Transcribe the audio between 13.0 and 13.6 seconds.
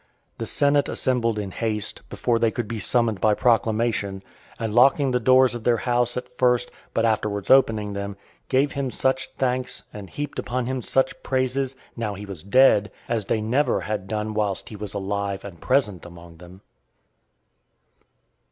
as they